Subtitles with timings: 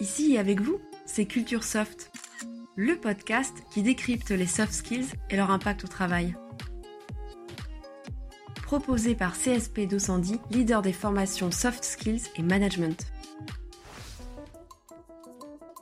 [0.00, 2.10] Ici avec vous, c'est Culture Soft,
[2.74, 6.34] le podcast qui décrypte les soft skills et leur impact au travail.
[8.62, 13.12] Proposé par CSP 210, leader des formations soft skills et management.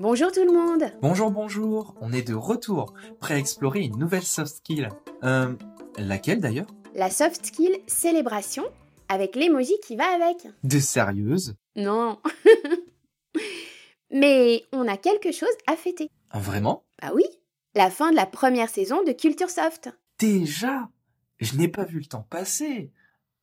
[0.00, 4.22] Bonjour tout le monde Bonjour, bonjour On est de retour, prêt à explorer une nouvelle
[4.22, 4.88] soft skill.
[5.22, 5.54] Euh,
[5.96, 6.68] laquelle d'ailleurs?
[6.96, 8.64] La soft skill célébration
[9.08, 10.48] avec l'emoji qui va avec.
[10.64, 11.54] De sérieuse?
[11.76, 12.18] Non
[14.10, 16.10] Mais on a quelque chose à fêter.
[16.30, 16.84] Ah, Vraiment?
[17.02, 17.24] Bah oui,
[17.74, 19.90] la fin de la première saison de Culture Soft.
[20.18, 20.88] Déjà?
[21.40, 22.90] Je n'ai pas vu le temps passer.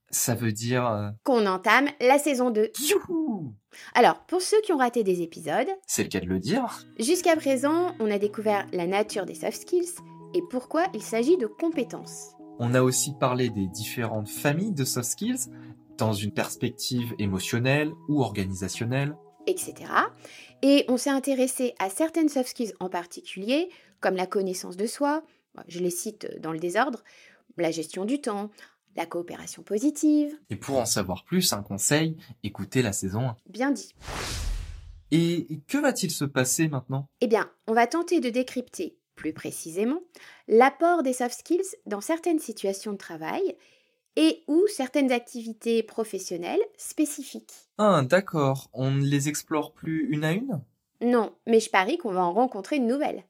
[0.10, 0.86] Ça veut dire...
[0.88, 2.72] euh, Qu'on entame la saison 2.
[2.90, 3.54] Youhou
[3.94, 6.86] Alors, pour ceux qui ont raté des épisodes, C'est le cas de le dire.
[7.00, 9.90] jusqu'à présent, on a découvert la nature des soft skills
[10.34, 12.34] et pourquoi il s'agit de compétences.
[12.60, 15.50] On a aussi parlé des différentes familles de soft skills
[15.98, 19.16] dans une perspective émotionnelle ou organisationnelle.
[19.48, 19.74] Etc.
[20.62, 23.70] Et on s'est intéressé à certaines soft skills en particulier,
[24.00, 25.24] comme la connaissance de soi,
[25.68, 27.04] je les cite dans le désordre,
[27.58, 28.50] la gestion du temps,
[28.96, 33.38] la coopération positive, Et pour en savoir plus, un conseil, écoutez la saison 1.
[33.48, 33.94] bien dit.
[35.12, 37.08] Et que va-t-il se passer maintenant?
[37.22, 40.02] Eh bien, on va tenter de décrypter plus précisément
[40.48, 43.56] l'apport des soft skills dans certaines situations de travail
[44.16, 47.54] et ou certaines activités professionnelles spécifiques.
[47.78, 48.70] Ah, d'accord.
[48.74, 50.62] On ne les explore plus une à une?
[51.02, 53.24] Non, mais je parie qu'on va en rencontrer une nouvelle.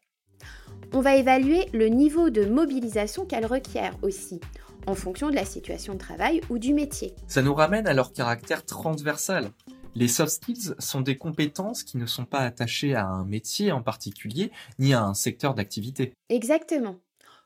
[0.94, 4.40] On va évaluer le niveau de mobilisation qu'elle requiert aussi,
[4.88, 7.16] en fonction de la situation de travail ou du métier.
[7.28, 9.50] Ça nous ramène à leur caractère transversal.
[9.96, 13.82] Les soft skills sont des compétences qui ne sont pas attachées à un métier en
[13.82, 16.14] particulier, ni à un secteur d'activité.
[16.30, 16.98] Exactement.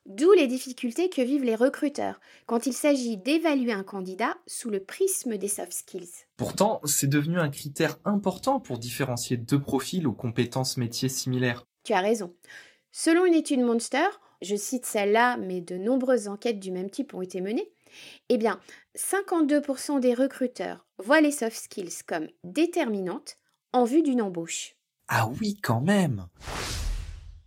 [0.09, 4.79] D'où les difficultés que vivent les recruteurs quand il s'agit d'évaluer un candidat sous le
[4.79, 6.25] prisme des soft skills.
[6.35, 11.63] Pourtant, c'est devenu un critère important pour différencier deux profils aux compétences métiers similaires.
[11.83, 12.33] Tu as raison.
[12.91, 14.07] Selon une étude Monster,
[14.41, 17.71] je cite celle-là, mais de nombreuses enquêtes du même type ont été menées,
[18.29, 18.59] eh bien,
[18.97, 23.37] 52% des recruteurs voient les soft skills comme déterminantes
[23.73, 24.75] en vue d'une embauche.
[25.07, 26.25] Ah oui, quand même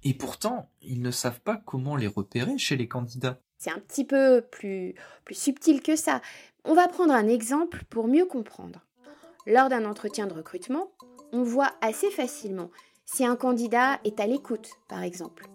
[0.04, 3.38] Et pourtant, ils ne savent pas comment les repérer chez les candidats.
[3.58, 4.94] C'est un petit peu plus,
[5.30, 6.20] subtil que ça.
[6.64, 8.80] On va prendre un exemple pour mieux comprendre.
[9.46, 10.90] Lors d'un entretien de recrutement,
[11.32, 12.70] on voit assez facilement
[13.04, 15.46] si un candidat est à l'écoute, par exemple.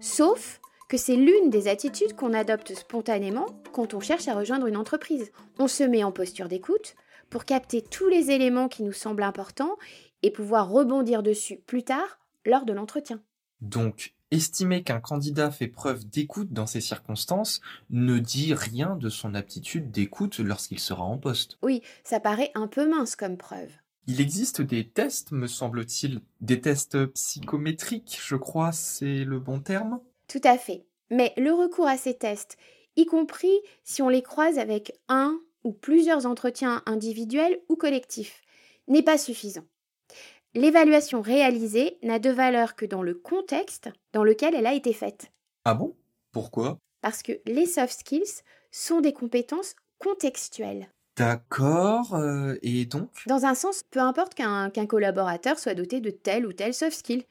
[0.00, 4.76] Sauf que c'est l'une des attitudes qu'on adopte spontanément quand on cherche à rejoindre une
[4.76, 5.32] entreprise.
[5.58, 6.94] On se met en posture d'écoute
[7.30, 9.76] pour capter tous les éléments qui nous semblent importants
[10.22, 13.20] et pouvoir rebondir dessus plus tard lors de l'entretien.
[13.62, 19.34] Donc, estimer qu'un candidat fait preuve d'écoute dans ces circonstances ne dit rien de son
[19.34, 21.58] aptitude d'écoute lorsqu'il sera en poste.
[21.62, 23.70] Oui, ça paraît un peu mince comme preuve.
[24.08, 30.00] Il existe des tests, me semble-t-il, des tests psychométriques, je crois, c'est le bon terme?
[30.26, 30.84] Tout à fait.
[31.10, 32.56] Mais le recours à ces tests,
[32.96, 38.40] y compris si on les croise avec un ou plusieurs entretiens individuels ou collectifs,
[38.88, 39.64] n'est pas suffisant.
[40.54, 45.32] L'évaluation réalisée n'a de valeur que dans le contexte dans lequel elle a été faite.
[45.64, 45.96] Ah bon?
[46.30, 46.78] Pourquoi?
[47.00, 50.90] Parce que les soft skills sont des compétences contextuelles.
[51.16, 53.08] D'accord, euh, et donc?
[53.26, 56.98] Dans un sens, peu importe qu'un qu'un collaborateur soit doté de tel ou tel soft
[56.98, 57.24] skill.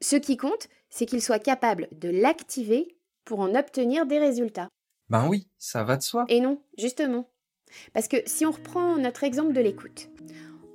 [0.00, 4.68] Ce qui compte, c'est qu'il soit capable de l'activer pour en obtenir des résultats.
[5.10, 6.24] Ben oui, ça va de soi.
[6.28, 7.28] Et non, justement.
[7.92, 10.08] Parce que si on reprend notre exemple de l'écoute,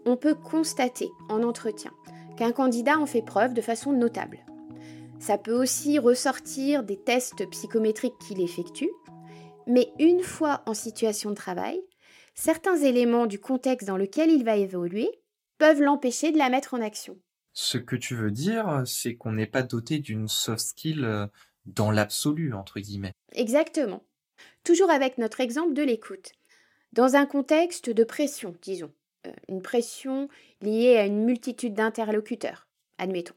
[0.06, 1.91] on peut constater en entretien
[2.38, 4.40] qu'un candidat en fait preuve de façon notable.
[5.19, 8.90] Ça peut aussi ressortir des tests psychométriques qu'il effectue,
[9.68, 11.80] mais une fois en situation de travail,
[12.36, 15.09] certains éléments du contexte dans lequel il va évoluer
[15.58, 17.18] peuvent l'empêcher de la mettre en action.
[17.53, 21.28] Ce que tu veux dire, c'est qu'on n'est pas doté d'une soft skill euh,
[21.66, 23.14] dans l'absolu, entre guillemets.
[23.31, 24.03] Exactement.
[24.64, 26.31] Toujours avec notre exemple de l'écoute.
[26.91, 28.91] Dans un contexte de pression, disons,
[29.47, 30.28] une pression
[30.61, 32.67] liée à une multitude d'interlocuteurs,
[32.97, 33.35] admettons.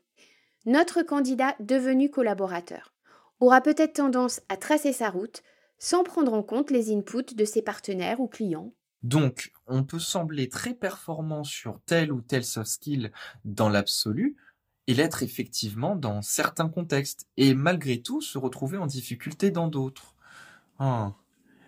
[0.64, 2.94] Notre candidat devenu collaborateur
[3.40, 5.42] aura peut-être tendance à tracer sa route
[5.78, 8.72] sans prendre en compte les inputs de ses partenaires ou clients.
[9.02, 13.12] Donc, on peut sembler très performant sur tel ou tel soft skill
[13.44, 14.36] dans l'absolu,
[14.88, 20.14] et l'être effectivement dans certains contextes, et malgré tout se retrouver en difficulté dans d'autres.
[20.78, 21.12] Ah.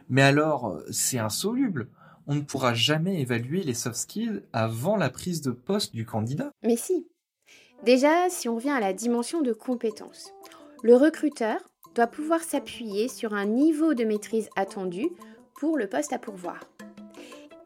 [0.09, 1.89] Mais alors, c'est insoluble.
[2.31, 6.51] On ne pourra jamais évaluer les soft skills avant la prise de poste du candidat.
[6.63, 7.09] Mais si.
[7.85, 10.35] Déjà, si on revient à la dimension de compétence,
[10.83, 11.59] le recruteur
[11.95, 15.09] doit pouvoir s'appuyer sur un niveau de maîtrise attendu
[15.55, 16.61] pour le poste à pourvoir.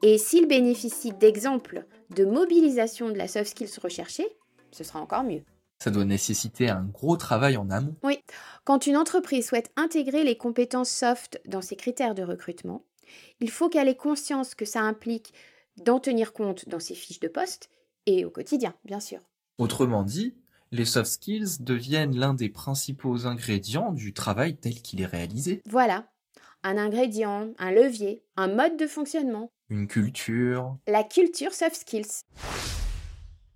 [0.02, 4.28] Et s'il bénéficie d'exemples de mobilisation de la soft skills recherchée,
[4.70, 5.42] ce sera encore mieux.
[5.82, 7.96] Ça doit nécessiter un gros travail en amont.
[8.04, 8.20] Oui,
[8.62, 12.84] quand une entreprise souhaite intégrer les compétences soft dans ses critères de recrutement,
[13.40, 15.32] il faut qu'elle ait conscience que ça implique
[15.76, 17.70] d'en tenir compte dans ses fiches de poste
[18.06, 19.20] et au quotidien, bien sûr.
[19.58, 20.34] Autrement dit,
[20.70, 25.62] les soft skills deviennent l'un des principaux ingrédients du travail tel qu'il est réalisé.
[25.66, 26.10] Voilà,
[26.62, 29.50] un ingrédient, un levier, un mode de fonctionnement.
[29.68, 30.76] Une culture.
[30.86, 32.24] La culture soft skills.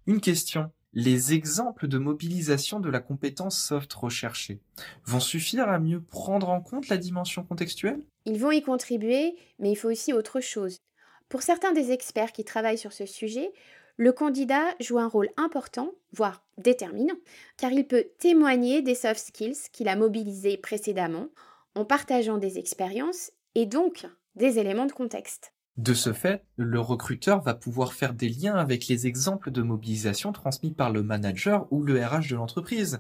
[0.07, 0.71] Une question.
[0.99, 4.63] Les exemples de mobilisation de la compétence soft recherchée
[5.05, 8.01] vont suffire à mieux prendre en compte la dimension contextuelle?
[8.25, 10.81] Ils vont y contribuer, mais il faut aussi autre chose.
[11.29, 13.53] Pour certains des experts qui travaillent sur ce sujet,
[13.99, 17.19] le candidat joue un rôle important, voire déterminant,
[17.59, 21.29] car il peut témoigner des soft skills qu'il a mobilisés précédemment
[21.75, 25.53] en partageant des expériences et donc des éléments de contexte.
[25.77, 30.33] De ce fait, le recruteur va pouvoir faire des liens avec les exemples de mobilisation
[30.33, 32.99] transmis par le manager ou le RH de l'entreprise.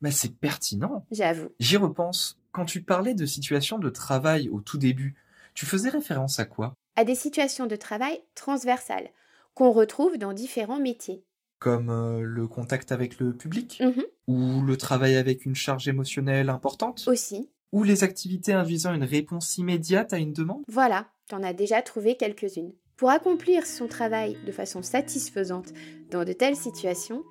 [0.00, 1.06] Mais c'est pertinent.
[1.12, 1.50] J'avoue.
[1.60, 2.40] J'y repense.
[2.50, 5.14] Quand tu parlais de situations de travail au tout début,
[5.54, 6.74] tu faisais référence à quoi?
[6.96, 9.10] À des situations de travail transversales
[9.54, 11.24] qu'on retrouve dans différents métiers.
[11.60, 13.80] Comme euh, le contact avec le public?
[13.80, 14.04] Mhm.
[14.26, 17.04] Ou le travail avec une charge émotionnelle importante?
[17.06, 17.48] Aussi.
[17.70, 20.62] Ou les activités invisant une réponse immédiate à une demande?
[20.68, 22.74] Voilà, t'en as déjà trouvé quelques-unes.
[22.98, 25.72] Pour accomplir son travail de façon satisfaisante
[26.10, 27.24] dans de telles situations,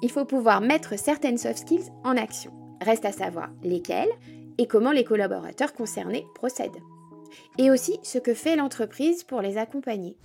[0.00, 2.52] il faut pouvoir mettre certaines soft skills en action.
[2.80, 4.12] Reste à savoir lesquelles
[4.58, 6.80] et comment les collaborateurs concernés procèdent.
[7.58, 10.16] Et aussi ce que fait l'entreprise pour les accompagner.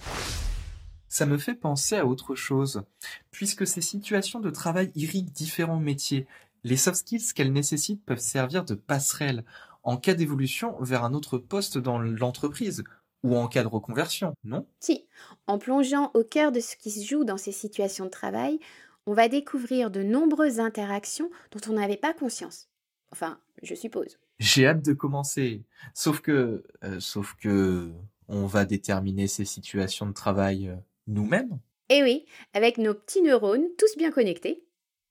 [1.07, 2.83] Ça me fait penser à autre chose.
[3.31, 6.27] Puisque ces situations de travail irriguent différents métiers,
[6.63, 9.43] les soft skills qu'elles nécessitent peuvent servir de passerelle
[9.81, 12.83] en cas d'évolution vers un autre poste dans l'entreprise
[13.23, 14.67] ou en cas de reconversion, non?
[14.79, 15.05] Si,
[15.47, 18.59] en plongeant au cœur de ce qui se joue dans ces situations de travail,
[19.05, 22.69] on va découvrir de nombreuses interactions dont on n'avait pas conscience.
[23.11, 24.17] Enfin, je suppose.
[24.39, 25.63] J'ai hâte de commencer.
[25.93, 27.91] Sauf que, euh, sauf que,
[28.27, 30.75] on va déterminer ces situations de travail euh,
[31.07, 31.59] nous-mêmes.
[31.89, 34.63] Eh oui, avec nos petits neurones, tous bien connectés.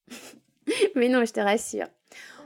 [0.96, 1.86] Mais non, je te rassure.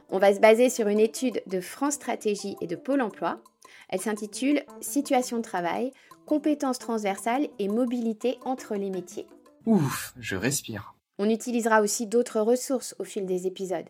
[0.09, 3.41] On va se baser sur une étude de France Stratégie et de Pôle Emploi.
[3.89, 5.93] Elle s'intitule Situation de travail,
[6.27, 9.27] compétences transversales et mobilité entre les métiers.
[9.65, 10.95] Ouf, je respire.
[11.19, 13.89] On utilisera aussi d'autres ressources au fil des épisodes.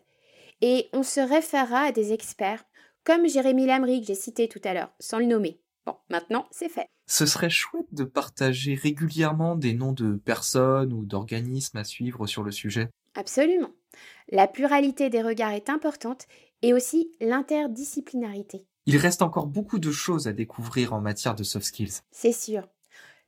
[0.60, 2.64] Et on se référera à des experts,
[3.04, 5.60] comme Jérémy Lamry que j'ai cité tout à l'heure, sans le nommer.
[5.86, 6.88] Bon, maintenant, c'est fait.
[7.06, 12.42] Ce serait chouette de partager régulièrement des noms de personnes ou d'organismes à suivre sur
[12.42, 12.88] le sujet.
[13.14, 13.70] Absolument.
[14.30, 16.26] La pluralité des regards est importante
[16.62, 18.66] et aussi l'interdisciplinarité.
[18.88, 22.02] Il reste encore beaucoup de choses à découvrir en matière de soft skills.
[22.12, 22.68] C'est sûr.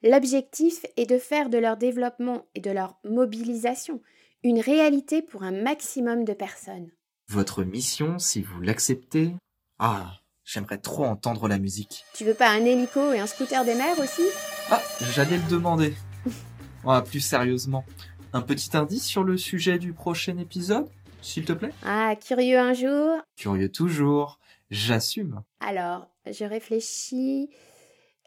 [0.04, 4.00] L'objectif est de faire de leur développement et de leur mobilisation
[4.44, 6.92] une réalité pour un maximum de personnes.
[7.28, 9.34] Votre mission, si vous l'acceptez...
[9.80, 10.12] Ah,
[10.44, 12.04] j'aimerais trop entendre la musique.
[12.14, 14.22] Tu veux pas un hélico et un scooter des mers aussi?
[14.70, 14.80] Ah,
[15.12, 15.94] j'allais le demander.
[16.86, 17.84] Ah, plus sérieusement,
[18.32, 20.88] un petit indice sur le sujet du prochain épisode,
[21.20, 21.72] s'il te plaît?
[21.84, 24.38] Ah, curieux un jour Curieux toujours,
[24.70, 25.42] j'assume.
[25.60, 27.50] Alors, je réfléchis.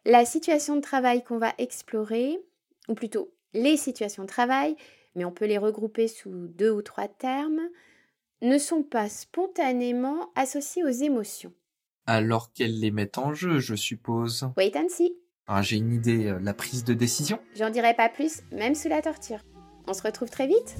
[0.05, 2.39] La situation de travail qu'on va explorer,
[2.87, 4.75] ou plutôt les situations de travail,
[5.15, 7.61] mais on peut les regrouper sous deux ou trois termes,
[8.41, 11.53] ne sont pas spontanément associées aux émotions.
[12.07, 14.49] Alors qu'elle les met en jeu, je suppose.
[14.57, 15.13] Wait and see.
[15.47, 17.39] Ah, j'ai une idée, euh, la prise de décision?
[17.55, 19.39] J'en dirai pas plus, même sous la torture.
[19.87, 20.75] On se retrouve très vite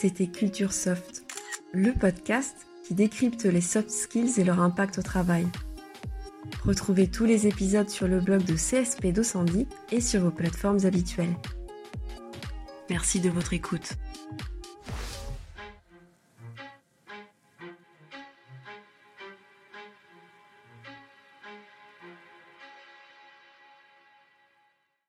[0.00, 1.24] C'était Culture Soft,
[1.72, 5.44] le podcast qui décrypte les soft skills et leur impact au travail.
[6.64, 11.34] Retrouvez tous les épisodes sur le blog de CSP 210 et sur vos plateformes habituelles.
[12.88, 13.96] Merci de votre écoute.